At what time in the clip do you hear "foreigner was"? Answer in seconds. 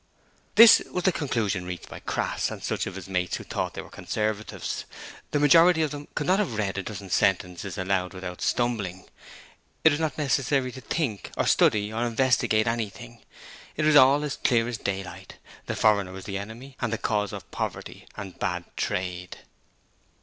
15.75-16.25